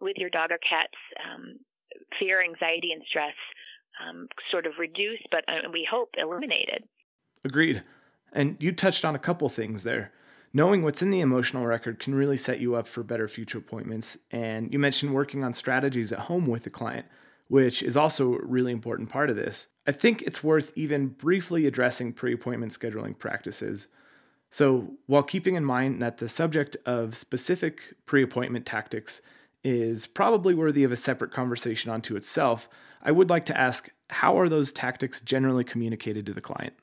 with 0.00 0.16
your 0.16 0.28
dog 0.28 0.52
or 0.52 0.60
cat's 0.60 1.00
um, 1.24 1.56
fear, 2.20 2.44
anxiety, 2.44 2.92
and 2.92 3.02
stress 3.08 3.34
um, 4.08 4.28
sort 4.50 4.66
of 4.66 4.72
reduced, 4.78 5.26
but 5.30 5.44
uh, 5.48 5.68
we 5.72 5.86
hope 5.90 6.10
eliminated. 6.16 6.84
Agreed. 7.44 7.82
And 8.32 8.56
you 8.60 8.72
touched 8.72 9.04
on 9.04 9.14
a 9.14 9.18
couple 9.18 9.48
things 9.48 9.82
there. 9.82 10.12
Knowing 10.52 10.82
what's 10.82 11.02
in 11.02 11.10
the 11.10 11.20
emotional 11.20 11.66
record 11.66 11.98
can 12.00 12.14
really 12.14 12.36
set 12.36 12.60
you 12.60 12.74
up 12.74 12.86
for 12.86 13.02
better 13.02 13.28
future 13.28 13.58
appointments. 13.58 14.18
And 14.32 14.72
you 14.72 14.78
mentioned 14.78 15.14
working 15.14 15.44
on 15.44 15.52
strategies 15.52 16.12
at 16.12 16.18
home 16.20 16.46
with 16.46 16.64
the 16.64 16.70
client, 16.70 17.06
which 17.48 17.82
is 17.82 17.96
also 17.96 18.34
a 18.34 18.44
really 18.44 18.72
important 18.72 19.10
part 19.10 19.30
of 19.30 19.36
this. 19.36 19.68
I 19.86 19.92
think 19.92 20.22
it's 20.22 20.42
worth 20.42 20.72
even 20.74 21.08
briefly 21.08 21.66
addressing 21.66 22.12
pre 22.12 22.32
appointment 22.32 22.72
scheduling 22.72 23.16
practices. 23.16 23.86
So, 24.52 24.94
while 25.06 25.22
keeping 25.22 25.54
in 25.54 25.64
mind 25.64 26.02
that 26.02 26.18
the 26.18 26.28
subject 26.28 26.76
of 26.84 27.16
specific 27.16 27.94
pre 28.04 28.22
appointment 28.22 28.66
tactics 28.66 29.22
is 29.62 30.06
probably 30.06 30.54
worthy 30.54 30.82
of 30.82 30.90
a 30.90 30.96
separate 30.96 31.30
conversation 31.30 31.92
unto 31.92 32.16
itself, 32.16 32.68
I 33.02 33.12
would 33.12 33.30
like 33.30 33.46
to 33.46 33.58
ask 33.58 33.88
how 34.10 34.38
are 34.38 34.48
those 34.48 34.72
tactics 34.72 35.20
generally 35.20 35.64
communicated 35.64 36.26
to 36.26 36.34
the 36.34 36.40
client? 36.40 36.74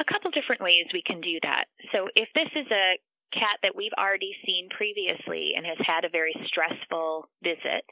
A 0.00 0.04
couple 0.04 0.30
different 0.30 0.62
ways 0.62 0.86
we 0.92 1.02
can 1.04 1.20
do 1.20 1.38
that. 1.42 1.64
So, 1.94 2.08
if 2.14 2.28
this 2.34 2.48
is 2.54 2.66
a 2.70 2.98
cat 3.32 3.58
that 3.62 3.76
we've 3.76 3.96
already 3.98 4.32
seen 4.46 4.68
previously 4.70 5.52
and 5.56 5.66
has 5.66 5.78
had 5.84 6.04
a 6.04 6.08
very 6.08 6.34
stressful 6.46 7.28
visit, 7.42 7.84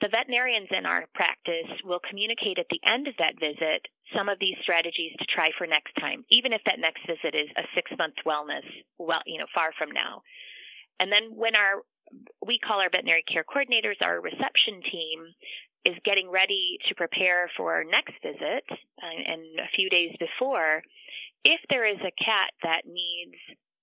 the 0.00 0.10
veterinarians 0.10 0.68
in 0.76 0.84
our 0.84 1.06
practice 1.14 1.70
will 1.84 2.00
communicate 2.02 2.58
at 2.58 2.66
the 2.70 2.82
end 2.82 3.06
of 3.06 3.14
that 3.18 3.38
visit 3.38 3.86
some 4.10 4.28
of 4.28 4.38
these 4.40 4.58
strategies 4.62 5.14
to 5.18 5.24
try 5.30 5.54
for 5.56 5.66
next 5.66 5.94
time, 5.94 6.24
even 6.28 6.52
if 6.52 6.60
that 6.66 6.82
next 6.82 7.06
visit 7.06 7.38
is 7.38 7.48
a 7.56 7.62
six 7.74 7.90
month 7.96 8.18
wellness, 8.26 8.66
well, 8.98 9.22
you 9.26 9.38
know, 9.38 9.46
far 9.54 9.70
from 9.78 9.94
now. 9.94 10.22
And 10.98 11.10
then 11.10 11.38
when 11.38 11.54
our 11.54 11.86
we 12.44 12.58
call 12.58 12.80
our 12.80 12.90
veterinary 12.90 13.24
care 13.24 13.44
coordinators 13.44 14.02
our 14.02 14.20
reception 14.20 14.82
team 14.90 15.32
is 15.84 15.96
getting 16.04 16.30
ready 16.30 16.78
to 16.88 16.94
prepare 16.94 17.50
for 17.56 17.74
our 17.74 17.84
next 17.84 18.14
visit 18.22 18.64
uh, 18.70 19.32
and 19.32 19.42
a 19.58 19.70
few 19.74 19.90
days 19.90 20.14
before, 20.18 20.82
if 21.44 21.60
there 21.70 21.88
is 21.88 21.98
a 22.00 22.24
cat 22.24 22.54
that 22.62 22.82
needs 22.86 23.36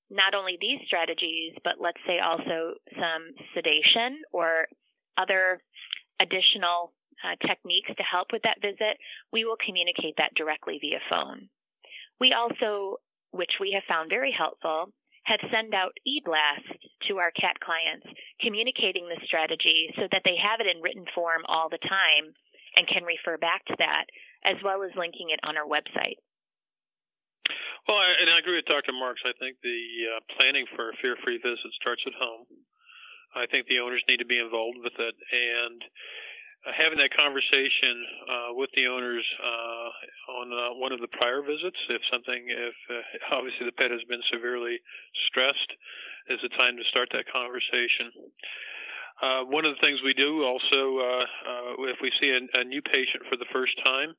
not 0.10 0.34
only 0.34 0.58
these 0.60 0.80
strategies, 0.88 1.54
but 1.64 1.76
let's 1.80 2.00
say 2.08 2.20
also 2.20 2.74
some 2.96 3.36
sedation 3.54 4.24
or 4.32 4.68
other 5.18 5.62
additional 6.22 6.94
uh, 7.24 7.36
techniques 7.46 7.92
to 7.96 8.04
help 8.04 8.28
with 8.32 8.42
that 8.44 8.62
visit, 8.62 8.98
we 9.32 9.44
will 9.44 9.58
communicate 9.64 10.16
that 10.18 10.34
directly 10.36 10.80
via 10.82 11.00
phone. 11.10 11.50
We 12.20 12.34
also, 12.34 12.98
which 13.32 13.60
we 13.60 13.72
have 13.76 13.84
found 13.88 14.10
very 14.10 14.34
helpful, 14.36 14.92
have 15.30 15.52
sent 15.54 15.74
out 15.78 15.94
e-blasts 16.06 16.74
to 17.08 17.22
our 17.22 17.30
CAT 17.38 17.62
clients 17.62 18.10
communicating 18.42 19.06
the 19.06 19.22
strategy 19.26 19.94
so 19.96 20.10
that 20.12 20.26
they 20.26 20.36
have 20.42 20.58
it 20.60 20.66
in 20.66 20.82
written 20.82 21.06
form 21.14 21.46
all 21.46 21.70
the 21.70 21.82
time 21.86 22.34
and 22.78 22.90
can 22.90 23.06
refer 23.06 23.38
back 23.38 23.66
to 23.66 23.76
that, 23.78 24.10
as 24.50 24.58
well 24.66 24.82
as 24.82 24.92
linking 24.98 25.30
it 25.30 25.40
on 25.46 25.58
our 25.58 25.70
website. 25.70 26.18
Well, 27.88 28.02
and 28.02 28.30
I 28.30 28.38
agree 28.38 28.58
with 28.58 28.70
Dr. 28.70 28.94
Marks. 28.94 29.22
I 29.26 29.34
think 29.42 29.58
the 29.62 29.82
uh, 30.14 30.22
planning 30.38 30.66
for 30.76 30.90
a 30.90 30.98
fear-free 31.02 31.42
visit 31.42 31.72
starts 31.82 32.06
at 32.06 32.14
home. 32.14 32.46
I 33.34 33.46
think 33.50 33.66
the 33.66 33.82
owners 33.82 34.06
need 34.10 34.22
to 34.22 34.30
be 34.30 34.42
involved 34.42 34.78
with 34.82 34.94
it, 34.98 35.16
and 35.18 35.82
uh, 36.68 36.76
having 36.76 37.00
that 37.00 37.16
conversation 37.16 38.04
uh, 38.28 38.52
with 38.52 38.70
the 38.76 38.84
owners 38.88 39.24
uh, 39.40 39.88
on 40.44 40.52
uh, 40.52 40.76
one 40.76 40.92
of 40.92 41.00
the 41.00 41.08
prior 41.08 41.40
visits, 41.40 41.80
if 41.88 42.02
something, 42.12 42.52
if 42.52 42.76
uh, 42.92 43.00
obviously 43.36 43.64
the 43.64 43.78
pet 43.80 43.92
has 43.92 44.04
been 44.12 44.20
severely 44.28 44.76
stressed, 45.32 45.72
is 46.28 46.40
the 46.44 46.52
time 46.60 46.76
to 46.76 46.84
start 46.92 47.08
that 47.16 47.24
conversation. 47.32 48.12
Uh, 49.24 49.48
one 49.48 49.64
of 49.64 49.72
the 49.76 49.82
things 49.84 50.00
we 50.04 50.14
do 50.14 50.44
also, 50.44 51.20
if 51.92 52.00
we 52.04 52.12
see 52.20 52.32
a, 52.32 52.40
a, 52.60 52.64
new 52.64 52.82
patient 52.84 53.24
for 53.28 53.36
the 53.36 53.48
first 53.52 53.76
time, 53.84 54.16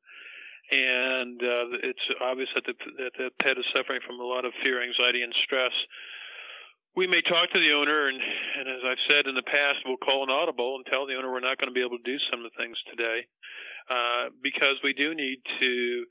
and 0.72 1.40
it's 1.84 2.04
obvious 2.20 2.48
that 2.54 2.64
the, 2.68 2.76
that 3.00 3.12
the 3.16 3.28
pet 3.40 3.56
is 3.56 3.64
suffering 3.72 4.00
from 4.04 4.20
a 4.20 4.24
lot 4.24 4.44
of 4.44 4.52
fear, 4.62 4.82
anxiety, 4.84 5.22
and 5.22 5.32
stress, 5.44 5.72
we 6.96 7.06
may 7.06 7.22
talk 7.22 7.50
to 7.52 7.60
the 7.60 7.72
owner, 7.72 8.08
and, 8.08 8.18
and 8.18 8.66
as 8.68 8.82
I've 8.84 9.04
said 9.08 9.26
in 9.26 9.34
the 9.34 9.46
past, 9.46 9.86
we'll 9.86 10.02
call 10.02 10.24
an 10.24 10.30
audible 10.30 10.76
and 10.76 10.84
tell 10.86 11.06
the 11.06 11.14
owner 11.14 11.30
we're 11.30 11.40
not 11.40 11.58
going 11.58 11.70
to 11.70 11.76
be 11.76 11.84
able 11.84 11.98
to 11.98 12.08
do 12.08 12.18
some 12.30 12.44
of 12.44 12.50
the 12.50 12.56
things 12.58 12.76
today 12.90 13.26
uh, 13.90 14.34
because 14.42 14.78
we 14.82 14.92
do 14.92 15.14
need 15.14 15.38
to 15.60 16.04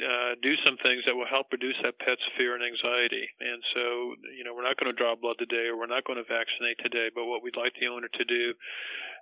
uh, 0.00 0.32
do 0.40 0.56
some 0.64 0.80
things 0.80 1.04
that 1.04 1.12
will 1.12 1.28
help 1.28 1.52
reduce 1.52 1.76
that 1.84 1.98
pet's 2.00 2.24
fear 2.38 2.56
and 2.56 2.64
anxiety. 2.64 3.28
And 3.44 3.60
so, 3.76 4.16
you 4.32 4.40
know, 4.40 4.56
we're 4.56 4.64
not 4.64 4.80
going 4.80 4.88
to 4.88 4.96
draw 4.96 5.12
blood 5.12 5.36
today, 5.36 5.68
or 5.68 5.76
we're 5.76 5.90
not 5.90 6.08
going 6.08 6.16
to 6.16 6.24
vaccinate 6.24 6.80
today. 6.80 7.12
But 7.12 7.28
what 7.28 7.44
we'd 7.44 7.60
like 7.60 7.76
the 7.76 7.92
owner 7.92 8.08
to 8.08 8.24
do 8.24 8.56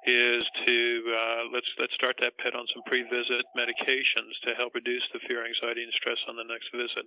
is 0.07 0.41
to 0.65 0.79
uh, 1.13 1.43
let's 1.53 1.69
let's 1.77 1.93
start 1.93 2.17
that 2.25 2.39
pet 2.41 2.57
on 2.57 2.65
some 2.73 2.87
pre-visit 2.87 3.45
medications 3.53 4.33
to 4.47 4.57
help 4.57 4.73
reduce 4.73 5.05
the 5.13 5.21
fear, 5.29 5.45
anxiety, 5.45 5.85
and 5.85 5.93
stress 5.93 6.17
on 6.31 6.39
the 6.41 6.47
next 6.47 6.73
visit, 6.73 7.05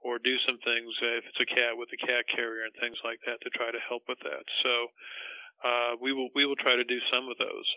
or 0.00 0.18
do 0.18 0.36
some 0.46 0.58
things 0.62 0.90
uh, 1.02 1.18
if 1.18 1.24
it's 1.26 1.42
a 1.42 1.48
cat 1.48 1.74
with 1.74 1.88
a 1.92 2.00
cat 2.00 2.24
carrier 2.34 2.64
and 2.64 2.74
things 2.80 2.98
like 3.04 3.18
that 3.26 3.40
to 3.42 3.50
try 3.50 3.70
to 3.70 3.78
help 3.88 4.02
with 4.08 4.18
that. 4.22 4.44
So 4.62 4.74
uh, 5.64 5.92
we 6.00 6.12
will 6.12 6.28
we 6.34 6.46
will 6.46 6.56
try 6.56 6.76
to 6.76 6.84
do 6.84 6.98
some 7.12 7.28
of 7.28 7.36
those. 7.38 7.68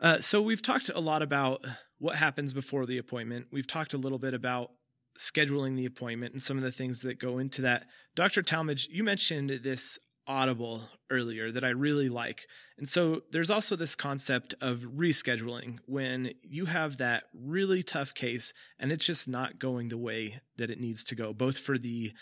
Uh, 0.00 0.20
so 0.20 0.42
we've 0.42 0.62
talked 0.62 0.88
a 0.88 1.00
lot 1.00 1.22
about 1.22 1.64
what 1.98 2.16
happens 2.16 2.52
before 2.52 2.86
the 2.86 2.98
appointment. 2.98 3.46
We've 3.52 3.66
talked 3.66 3.94
a 3.94 3.98
little 3.98 4.18
bit 4.18 4.34
about 4.34 4.70
scheduling 5.18 5.76
the 5.76 5.86
appointment 5.86 6.32
and 6.32 6.42
some 6.42 6.56
of 6.56 6.62
the 6.62 6.72
things 6.72 7.02
that 7.02 7.20
go 7.20 7.38
into 7.38 7.62
that. 7.62 7.84
Dr. 8.16 8.42
Talmadge, 8.42 8.88
you 8.90 9.04
mentioned 9.04 9.60
this 9.62 9.98
Audible 10.26 10.82
earlier 11.10 11.50
that 11.50 11.64
I 11.64 11.70
really 11.70 12.08
like. 12.08 12.46
And 12.78 12.88
so 12.88 13.22
there's 13.32 13.50
also 13.50 13.76
this 13.76 13.94
concept 13.94 14.54
of 14.60 14.80
rescheduling 14.96 15.78
when 15.86 16.32
you 16.42 16.66
have 16.66 16.96
that 16.98 17.24
really 17.34 17.82
tough 17.82 18.14
case 18.14 18.52
and 18.78 18.92
it's 18.92 19.04
just 19.04 19.28
not 19.28 19.58
going 19.58 19.88
the 19.88 19.98
way 19.98 20.40
that 20.56 20.70
it 20.70 20.80
needs 20.80 21.02
to 21.04 21.14
go, 21.14 21.32
both 21.32 21.58
for 21.58 21.76
the 21.76 22.12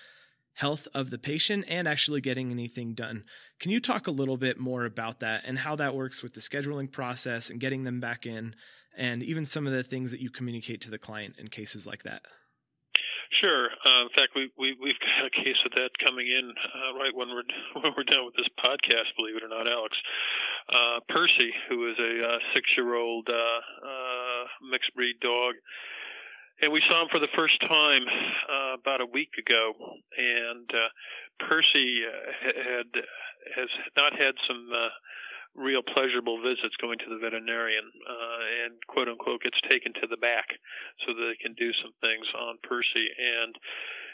health 0.54 0.88
of 0.94 1.10
the 1.10 1.18
patient 1.18 1.64
and 1.68 1.86
actually 1.86 2.20
getting 2.20 2.50
anything 2.50 2.94
done. 2.94 3.24
Can 3.58 3.70
you 3.70 3.80
talk 3.80 4.06
a 4.06 4.12
little 4.12 4.36
bit 4.36 4.58
more 4.58 4.84
about 4.84 5.20
that 5.20 5.42
and 5.46 5.58
how 5.58 5.76
that 5.76 5.94
works 5.94 6.22
with 6.22 6.34
the 6.34 6.40
scheduling 6.40 6.90
process 6.90 7.50
and 7.50 7.60
getting 7.60 7.84
them 7.84 8.00
back 8.00 8.26
in 8.26 8.54
and 8.96 9.22
even 9.22 9.44
some 9.44 9.66
of 9.66 9.72
the 9.72 9.82
things 9.82 10.10
that 10.10 10.20
you 10.20 10.30
communicate 10.30 10.80
to 10.82 10.90
the 10.90 10.98
client 10.98 11.36
in 11.38 11.48
cases 11.48 11.86
like 11.86 12.02
that? 12.02 12.22
Sure. 13.38 13.70
Uh, 13.86 14.10
in 14.10 14.12
fact, 14.18 14.34
we, 14.34 14.50
we 14.58 14.74
we've 14.74 14.98
got 15.06 15.30
a 15.30 15.30
case 15.30 15.58
of 15.64 15.70
that 15.78 15.90
coming 16.02 16.26
in 16.26 16.50
uh, 16.50 16.98
right 16.98 17.14
when 17.14 17.28
we're 17.30 17.46
when 17.80 17.94
we're 17.96 18.08
done 18.08 18.26
with 18.26 18.34
this 18.34 18.50
podcast. 18.58 19.14
Believe 19.16 19.36
it 19.36 19.46
or 19.46 19.52
not, 19.52 19.70
Alex. 19.70 19.94
Uh, 20.66 20.98
Percy, 21.08 21.54
who 21.68 21.90
is 21.90 21.96
a 21.98 22.14
uh, 22.26 22.38
six-year-old 22.54 23.28
uh, 23.30 23.34
uh, 23.34 24.42
mixed 24.70 24.94
breed 24.94 25.14
dog, 25.22 25.54
and 26.62 26.72
we 26.72 26.82
saw 26.90 27.02
him 27.02 27.08
for 27.10 27.20
the 27.20 27.30
first 27.36 27.54
time 27.62 28.02
about 28.74 29.00
a 29.00 29.06
week 29.06 29.30
ago. 29.38 29.74
And 30.18 30.66
Percy 31.38 32.02
had 32.42 32.90
has 33.54 33.70
not 33.96 34.12
had 34.12 34.34
some 34.46 34.68
real 35.54 35.82
pleasurable 35.82 36.38
visits 36.38 36.76
going 36.78 36.98
to 36.98 37.10
the 37.10 37.18
veterinarian 37.18 37.84
uh, 38.06 38.64
and 38.64 38.72
quote 38.86 39.08
unquote 39.08 39.42
gets 39.42 39.58
taken 39.66 39.92
to 39.98 40.06
the 40.06 40.20
back 40.22 40.46
so 41.06 41.14
that 41.14 41.26
they 41.26 41.38
can 41.42 41.54
do 41.58 41.74
some 41.82 41.92
things 42.00 42.26
on 42.38 42.58
Percy. 42.62 43.06
And 43.18 43.54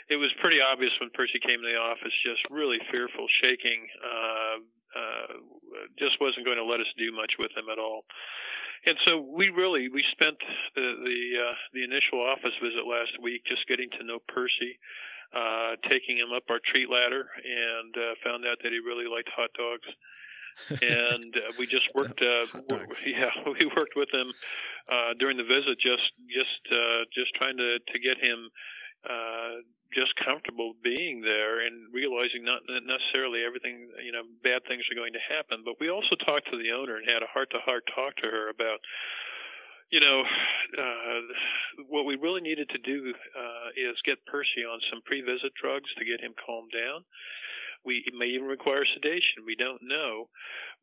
it 0.08 0.16
was 0.16 0.32
pretty 0.40 0.62
obvious 0.62 0.92
when 1.00 1.10
Percy 1.12 1.42
came 1.42 1.60
to 1.60 1.68
the 1.68 1.76
office, 1.76 2.14
just 2.24 2.40
really 2.48 2.78
fearful, 2.90 3.26
shaking, 3.42 3.84
uh, 4.00 4.56
uh, 4.96 5.32
just 5.98 6.16
wasn't 6.22 6.46
going 6.46 6.56
to 6.56 6.64
let 6.64 6.80
us 6.80 6.88
do 6.96 7.12
much 7.12 7.36
with 7.36 7.52
him 7.52 7.68
at 7.68 7.76
all. 7.76 8.08
And 8.86 8.96
so 9.04 9.18
we 9.18 9.50
really 9.50 9.90
we 9.90 10.04
spent 10.14 10.38
the 10.78 10.88
the, 11.02 11.20
uh, 11.42 11.56
the 11.74 11.82
initial 11.82 12.22
office 12.22 12.54
visit 12.62 12.86
last 12.86 13.18
week 13.20 13.42
just 13.44 13.66
getting 13.66 13.90
to 13.98 14.06
know 14.06 14.22
Percy, 14.30 14.78
uh, 15.34 15.74
taking 15.90 16.16
him 16.16 16.30
up 16.30 16.46
our 16.48 16.62
treat 16.62 16.86
ladder, 16.86 17.26
and 17.42 17.92
uh, 17.92 18.14
found 18.22 18.46
out 18.46 18.62
that 18.62 18.70
he 18.70 18.78
really 18.78 19.10
liked 19.10 19.28
hot 19.34 19.50
dogs 19.58 19.90
and 20.70 21.34
uh, 21.36 21.52
we 21.58 21.66
just 21.66 21.88
worked. 21.94 22.20
Uh, 22.20 22.46
yeah, 23.06 23.30
we 23.46 23.66
worked 23.76 23.96
with 23.96 24.08
him 24.12 24.32
uh, 24.88 25.14
during 25.18 25.36
the 25.36 25.44
visit, 25.44 25.78
just 25.80 26.12
just 26.28 26.62
uh, 26.72 27.04
just 27.12 27.34
trying 27.34 27.56
to 27.56 27.78
to 27.78 27.98
get 27.98 28.18
him 28.18 28.50
uh, 29.08 29.62
just 29.94 30.12
comfortable 30.24 30.74
being 30.82 31.22
there 31.22 31.64
and 31.64 31.92
realizing 31.92 32.44
not 32.44 32.60
necessarily 32.66 33.44
everything 33.46 33.88
you 34.04 34.12
know 34.12 34.22
bad 34.42 34.62
things 34.68 34.82
are 34.90 34.98
going 34.98 35.12
to 35.12 35.22
happen. 35.22 35.62
But 35.64 35.80
we 35.80 35.90
also 35.90 36.16
talked 36.24 36.50
to 36.50 36.58
the 36.58 36.72
owner 36.72 36.96
and 36.96 37.06
had 37.06 37.22
a 37.22 37.30
heart 37.30 37.50
to 37.52 37.60
heart 37.64 37.84
talk 37.94 38.16
to 38.22 38.28
her 38.28 38.48
about 38.48 38.80
you 39.90 40.00
know, 40.00 40.22
uh, 40.78 41.20
what 41.88 42.06
we 42.06 42.16
really 42.16 42.40
needed 42.40 42.68
to 42.70 42.78
do 42.78 43.14
uh, 43.38 43.68
is 43.76 43.94
get 44.04 44.18
Percy 44.26 44.66
on 44.66 44.80
some 44.90 45.00
pre-visit 45.06 45.54
drugs 45.54 45.86
to 45.96 46.04
get 46.04 46.20
him 46.20 46.34
calmed 46.34 46.72
down. 46.74 47.04
We 47.86 48.02
it 48.04 48.14
may 48.18 48.26
even 48.34 48.50
require 48.50 48.84
sedation. 48.84 49.46
We 49.46 49.54
don't 49.54 49.80
know, 49.82 50.28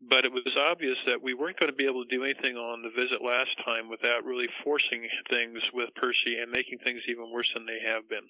but 0.02 0.24
it 0.26 0.32
was 0.32 0.48
obvious 0.56 0.98
that 1.06 1.22
we 1.22 1.36
weren't 1.36 1.60
going 1.60 1.72
to 1.72 1.76
be 1.76 1.86
able 1.86 2.08
to 2.08 2.16
do 2.16 2.24
anything 2.24 2.56
on 2.56 2.82
the 2.82 2.96
visit 2.96 3.20
last 3.20 3.52
time 3.68 3.92
without 3.92 4.24
really 4.24 4.48
forcing 4.64 5.04
things 5.30 5.60
with 5.76 5.94
Percy 6.00 6.40
and 6.42 6.50
making 6.50 6.80
things 6.80 7.04
even 7.12 7.30
worse 7.30 7.52
than 7.54 7.68
they 7.68 7.84
have 7.84 8.08
been. 8.08 8.26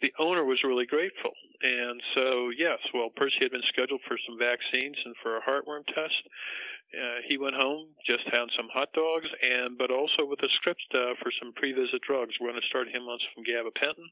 The 0.00 0.12
owner 0.18 0.44
was 0.44 0.64
really 0.64 0.86
grateful, 0.86 1.32
and 1.62 2.00
so 2.14 2.50
yes, 2.56 2.78
well, 2.94 3.10
Percy 3.14 3.36
had 3.42 3.52
been 3.52 3.68
scheduled 3.68 4.00
for 4.08 4.16
some 4.26 4.38
vaccines 4.38 4.96
and 5.04 5.14
for 5.22 5.36
a 5.36 5.44
heartworm 5.44 5.84
test. 5.92 6.24
Uh, 6.90 7.22
he 7.28 7.38
went 7.38 7.54
home, 7.54 7.86
just 8.02 8.26
had 8.32 8.50
some 8.56 8.66
hot 8.72 8.90
dogs, 8.96 9.28
and 9.42 9.78
but 9.78 9.92
also 9.92 10.26
with 10.26 10.42
a 10.42 10.50
script 10.58 10.82
uh, 10.90 11.14
for 11.22 11.30
some 11.38 11.52
pre-visit 11.54 12.02
drugs. 12.02 12.34
We're 12.40 12.50
going 12.50 12.60
to 12.60 12.72
start 12.72 12.88
him 12.88 13.06
on 13.06 13.18
some 13.30 13.44
gabapentin. 13.44 14.08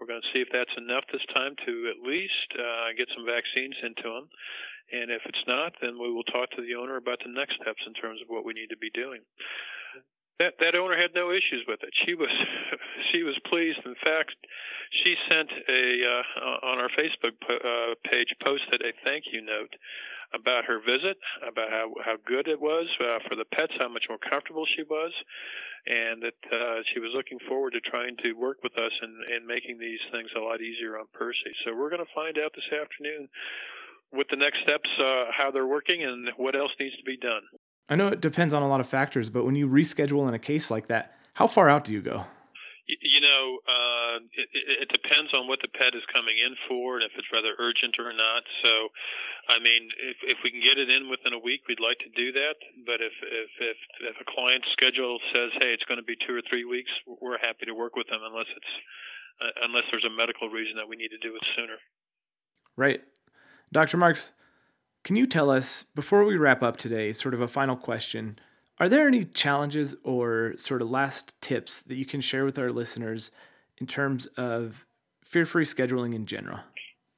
We're 0.00 0.08
going 0.08 0.22
to 0.22 0.30
see 0.32 0.40
if 0.40 0.48
that's 0.52 0.72
enough 0.78 1.04
this 1.12 1.24
time 1.34 1.52
to 1.66 1.72
at 1.92 2.00
least 2.00 2.48
uh, 2.56 2.96
get 2.96 3.08
some 3.12 3.26
vaccines 3.28 3.76
into 3.82 4.08
him. 4.08 4.28
And 4.92 5.10
if 5.10 5.22
it's 5.26 5.44
not, 5.48 5.74
then 5.82 5.98
we 5.98 6.12
will 6.12 6.24
talk 6.30 6.50
to 6.54 6.62
the 6.62 6.78
owner 6.78 6.96
about 6.96 7.18
the 7.24 7.32
next 7.32 7.56
steps 7.60 7.82
in 7.86 7.92
terms 7.94 8.22
of 8.22 8.28
what 8.28 8.44
we 8.44 8.54
need 8.54 8.70
to 8.70 8.78
be 8.78 8.90
doing. 8.94 9.20
That 10.38 10.52
that 10.60 10.76
owner 10.76 10.96
had 10.96 11.14
no 11.14 11.30
issues 11.30 11.64
with 11.66 11.80
it. 11.82 11.92
She 12.04 12.14
was 12.14 12.28
she 13.12 13.22
was 13.22 13.36
pleased. 13.48 13.80
In 13.84 13.96
fact, 14.04 14.36
she 15.04 15.14
sent 15.32 15.48
a 15.48 15.84
uh, 16.04 16.66
on 16.66 16.78
our 16.78 16.92
Facebook 16.92 17.36
uh, 17.48 17.94
page 18.04 18.28
posted 18.44 18.82
a 18.82 18.92
thank 19.04 19.24
you 19.32 19.40
note 19.40 19.72
about 20.34 20.64
her 20.64 20.80
visit, 20.80 21.16
about 21.40 21.70
how 21.70 21.88
how 22.04 22.16
good 22.26 22.48
it 22.48 22.60
was 22.60 22.86
uh, 23.00 23.18
for 23.28 23.36
the 23.36 23.48
pets, 23.54 23.72
how 23.78 23.88
much 23.88 24.04
more 24.08 24.18
comfortable 24.18 24.66
she 24.76 24.82
was, 24.84 25.12
and 25.86 26.20
that 26.20 26.40
uh, 26.52 26.82
she 26.92 27.00
was 27.00 27.12
looking 27.14 27.38
forward 27.48 27.72
to 27.72 27.80
trying 27.80 28.16
to 28.22 28.32
work 28.34 28.58
with 28.62 28.76
us 28.76 28.92
and, 29.00 29.16
and 29.32 29.46
making 29.46 29.78
these 29.78 30.02
things 30.12 30.28
a 30.36 30.40
lot 30.40 30.60
easier 30.60 30.98
on 30.98 31.06
Percy. 31.14 31.54
So 31.64 31.72
we're 31.74 31.90
going 31.90 32.04
to 32.04 32.14
find 32.14 32.36
out 32.36 32.52
this 32.54 32.68
afternoon 32.74 33.28
what 34.10 34.26
the 34.30 34.36
next 34.36 34.60
steps, 34.62 34.90
uh, 35.00 35.32
how 35.32 35.50
they're 35.50 35.66
working, 35.66 36.04
and 36.04 36.28
what 36.36 36.56
else 36.56 36.72
needs 36.78 36.96
to 36.96 37.04
be 37.04 37.16
done. 37.16 37.42
I 37.88 37.94
know 37.94 38.08
it 38.08 38.20
depends 38.20 38.52
on 38.52 38.62
a 38.62 38.68
lot 38.68 38.80
of 38.80 38.88
factors, 38.88 39.30
but 39.30 39.44
when 39.44 39.54
you 39.54 39.68
reschedule 39.68 40.26
in 40.26 40.34
a 40.34 40.42
case 40.42 40.70
like 40.70 40.88
that, 40.88 41.14
how 41.34 41.46
far 41.46 41.70
out 41.70 41.84
do 41.84 41.92
you 41.92 42.02
go? 42.02 42.24
You 42.86 43.18
know, 43.18 43.58
uh, 43.66 44.16
it, 44.30 44.86
it 44.86 44.88
depends 44.94 45.34
on 45.34 45.50
what 45.50 45.58
the 45.58 45.66
pet 45.66 45.90
is 45.94 46.06
coming 46.14 46.38
in 46.38 46.54
for 46.70 47.02
and 47.02 47.04
if 47.04 47.10
it's 47.18 47.26
rather 47.34 47.54
urgent 47.58 47.98
or 47.98 48.14
not. 48.14 48.46
So, 48.62 48.94
I 49.50 49.58
mean, 49.58 49.90
if 49.98 50.18
if 50.22 50.38
we 50.46 50.54
can 50.54 50.62
get 50.62 50.78
it 50.78 50.86
in 50.86 51.10
within 51.10 51.34
a 51.34 51.42
week, 51.42 51.66
we'd 51.66 51.82
like 51.82 51.98
to 52.06 52.10
do 52.14 52.30
that. 52.30 52.54
But 52.86 53.02
if 53.02 53.10
if 53.26 53.50
if, 53.58 53.78
if 54.06 54.16
a 54.22 54.26
client's 54.30 54.70
schedule 54.70 55.18
says, 55.34 55.50
hey, 55.58 55.74
it's 55.74 55.82
going 55.90 55.98
to 55.98 56.06
be 56.06 56.14
two 56.14 56.34
or 56.34 56.42
three 56.46 56.62
weeks, 56.62 56.90
we're 57.06 57.42
happy 57.42 57.66
to 57.66 57.74
work 57.74 57.98
with 57.98 58.06
them 58.06 58.22
unless 58.22 58.50
it's 58.54 58.74
uh, 59.42 59.66
unless 59.66 59.90
there's 59.90 60.06
a 60.06 60.14
medical 60.14 60.46
reason 60.46 60.78
that 60.78 60.86
we 60.86 60.94
need 60.94 61.10
to 61.10 61.18
do 61.18 61.34
it 61.34 61.42
sooner. 61.58 61.82
Right, 62.78 63.02
Dr. 63.74 63.98
Marks. 63.98 64.30
Can 65.06 65.14
you 65.14 65.28
tell 65.28 65.50
us 65.50 65.84
before 65.94 66.24
we 66.24 66.36
wrap 66.36 66.64
up 66.64 66.76
today, 66.78 67.12
sort 67.12 67.32
of 67.32 67.40
a 67.40 67.46
final 67.46 67.76
question? 67.76 68.40
Are 68.80 68.88
there 68.88 69.06
any 69.06 69.24
challenges 69.24 69.94
or 70.02 70.54
sort 70.56 70.82
of 70.82 70.90
last 70.90 71.40
tips 71.40 71.80
that 71.82 71.94
you 71.94 72.04
can 72.04 72.20
share 72.20 72.44
with 72.44 72.58
our 72.58 72.72
listeners 72.72 73.30
in 73.78 73.86
terms 73.86 74.26
of 74.36 74.84
fear 75.22 75.46
free 75.46 75.64
scheduling 75.64 76.12
in 76.12 76.26
general? 76.26 76.58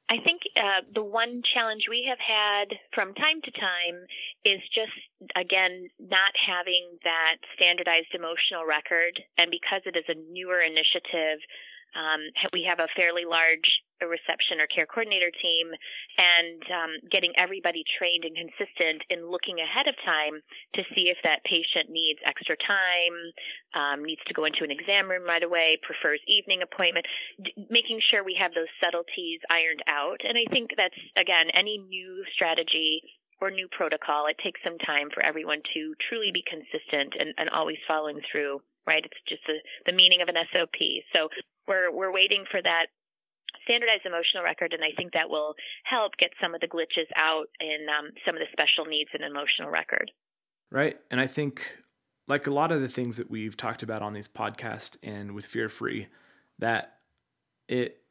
I 0.07 0.21
think 0.23 0.41
uh, 0.55 0.85
the 0.93 1.01
one 1.01 1.41
challenge 1.51 1.89
we 1.89 2.05
have 2.07 2.21
had 2.21 2.77
from 2.93 3.15
time 3.15 3.41
to 3.41 3.51
time 3.57 4.05
is 4.45 4.61
just, 4.69 4.93
again, 5.35 5.89
not 5.97 6.33
having 6.45 6.93
that 7.03 7.41
standardized 7.57 8.13
emotional 8.13 8.69
record. 8.69 9.17
And 9.39 9.49
because 9.49 9.81
it 9.89 9.97
is 9.97 10.05
a 10.07 10.17
newer 10.29 10.61
initiative, 10.61 11.41
um, 11.97 12.21
we 12.53 12.69
have 12.69 12.77
a 12.77 12.93
fairly 12.93 13.25
large 13.25 13.65
reception 14.07 14.63
or 14.63 14.67
care 14.71 14.87
coordinator 14.87 15.31
team 15.33 15.73
and 16.19 16.61
um, 16.71 16.91
getting 17.11 17.33
everybody 17.41 17.83
trained 17.97 18.23
and 18.23 18.37
consistent 18.37 19.03
in 19.09 19.27
looking 19.27 19.59
ahead 19.59 19.87
of 19.89 19.95
time 20.05 20.39
to 20.75 20.81
see 20.95 21.11
if 21.11 21.17
that 21.23 21.43
patient 21.43 21.91
needs 21.91 22.19
extra 22.23 22.55
time, 22.63 23.15
um, 23.75 23.97
needs 24.05 24.21
to 24.27 24.33
go 24.33 24.45
into 24.45 24.63
an 24.63 24.71
exam 24.71 25.09
room 25.09 25.27
right 25.27 25.43
away, 25.43 25.75
prefers 25.83 26.21
evening 26.27 26.61
appointment, 26.61 27.05
d- 27.43 27.51
making 27.69 27.99
sure 28.11 28.23
we 28.23 28.37
have 28.39 28.55
those 28.55 28.71
subtleties 28.79 29.41
ironed 29.51 29.83
out. 29.89 30.21
And 30.23 30.37
I 30.37 30.45
think 30.51 30.71
that's, 30.77 30.97
again, 31.17 31.51
any 31.51 31.77
new 31.77 32.23
strategy 32.33 33.01
or 33.41 33.51
new 33.51 33.67
protocol, 33.71 34.27
it 34.27 34.35
takes 34.43 34.59
some 34.63 34.77
time 34.79 35.07
for 35.13 35.25
everyone 35.25 35.63
to 35.73 35.95
truly 36.07 36.31
be 36.33 36.43
consistent 36.43 37.15
and, 37.17 37.33
and 37.37 37.49
always 37.49 37.79
following 37.87 38.19
through, 38.31 38.59
right? 38.85 39.03
It's 39.03 39.23
just 39.27 39.43
the, 39.47 39.59
the 39.87 39.95
meaning 39.95 40.21
of 40.21 40.27
an 40.27 40.35
SOP. 40.51 40.75
So 41.15 41.29
we're, 41.67 41.91
we're 41.91 42.11
waiting 42.11 42.43
for 42.51 42.61
that 42.61 42.87
standardized 43.69 44.05
emotional 44.05 44.43
record, 44.43 44.73
and 44.73 44.83
I 44.83 44.89
think 44.97 45.13
that 45.13 45.29
will 45.29 45.53
help 45.83 46.13
get 46.17 46.31
some 46.41 46.55
of 46.55 46.61
the 46.61 46.67
glitches 46.67 47.05
out 47.21 47.45
in 47.59 47.85
um, 47.87 48.09
some 48.25 48.35
of 48.35 48.41
the 48.41 48.47
special 48.51 48.89
needs 48.89 49.11
in 49.13 49.21
emotional 49.21 49.69
record. 49.69 50.09
Right. 50.71 50.97
And 51.11 51.21
I 51.21 51.27
think, 51.27 51.77
like 52.27 52.47
a 52.47 52.51
lot 52.51 52.71
of 52.71 52.81
the 52.81 52.89
things 52.89 53.17
that 53.17 53.29
we've 53.29 53.55
talked 53.55 53.83
about 53.83 54.01
on 54.01 54.13
these 54.13 54.27
podcasts 54.27 54.97
and 55.03 55.33
with 55.33 55.45
Fear 55.45 55.69
Free, 55.69 56.07
that 56.57 56.97
it 57.67 58.01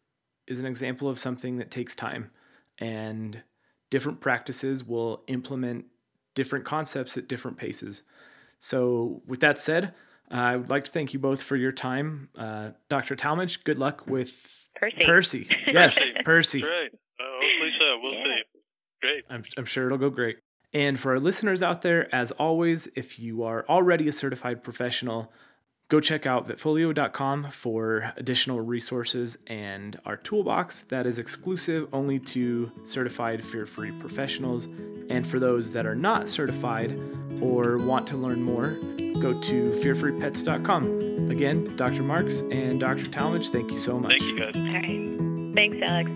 is 0.46 0.60
an 0.60 0.66
example 0.66 1.08
of 1.08 1.18
something 1.18 1.56
that 1.56 1.70
takes 1.70 1.94
time 1.96 2.30
and 2.78 3.42
different 3.90 4.20
practices 4.20 4.84
will 4.84 5.22
implement 5.26 5.86
different 6.34 6.64
concepts 6.64 7.16
at 7.16 7.28
different 7.28 7.56
paces. 7.56 8.02
So, 8.60 9.22
with 9.26 9.40
that 9.40 9.58
said, 9.58 9.94
uh, 10.30 10.34
I 10.34 10.56
would 10.56 10.70
like 10.70 10.84
to 10.84 10.90
thank 10.90 11.12
you 11.12 11.18
both 11.18 11.42
for 11.42 11.56
your 11.56 11.72
time. 11.72 12.28
Uh, 12.36 12.70
Dr. 12.88 13.16
Talmadge, 13.16 13.64
good 13.64 13.78
luck 13.78 14.06
with 14.06 14.67
Percy. 14.80 15.04
Percy. 15.04 15.49
Yes, 15.66 15.99
Percy. 16.25 16.61
Great. 16.61 16.92
Uh, 17.20 17.25
hopefully 17.40 17.70
so. 17.78 18.00
We'll 18.02 18.14
Yeah. 18.14 18.25
see. 18.25 18.42
Great. 19.00 19.25
I'm, 19.30 19.44
I'm 19.56 19.64
sure 19.64 19.87
it'll 19.87 19.99
go 19.99 20.11
great. 20.11 20.38
And 20.73 20.99
for 20.99 21.12
our 21.12 21.20
listeners 21.20 21.62
out 21.62 21.82
there, 21.82 22.12
as 22.14 22.30
always, 22.32 22.88
if 22.94 23.18
you 23.18 23.42
are 23.44 23.64
already 23.68 24.08
a 24.08 24.12
certified 24.12 24.62
professional, 24.62 25.32
go 25.88 26.00
check 26.00 26.26
out 26.26 26.47
vetfolio.com 26.47 27.44
for 27.50 28.12
additional 28.18 28.61
resources 28.61 29.38
and 29.47 29.99
our 30.04 30.16
toolbox 30.18 30.82
that 30.82 31.06
is 31.06 31.18
exclusive 31.18 31.88
only 31.92 32.18
to 32.18 32.70
certified 32.85 33.42
fear 33.44 33.64
free 33.66 33.92
professionals. 33.92 34.66
And 35.08 35.26
for 35.26 35.38
those 35.38 35.70
that 35.70 35.87
are 35.87 35.94
not 35.94 36.28
certified 36.28 37.00
or 37.40 37.78
want 37.78 38.06
to 38.08 38.16
learn 38.16 38.42
more, 38.42 38.73
go 39.23 39.40
to 39.40 39.70
fearfreepets.com. 39.82 41.07
Again, 41.30 41.76
Dr. 41.76 42.02
Marks 42.02 42.40
and 42.40 42.80
Dr. 42.80 43.04
Talmadge, 43.04 43.50
thank 43.50 43.70
you 43.70 43.76
so 43.76 43.99
much. 43.99 44.18
Thank 44.18 44.23
you, 44.23 44.38
guys. 44.38 44.56
All 44.56 44.62
right. 44.62 45.54
Thanks, 45.54 45.76
Alex. 45.82 46.11